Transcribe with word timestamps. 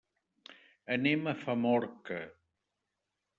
Anem 0.95 1.29
a 1.33 1.33
Famorca. 1.43 2.19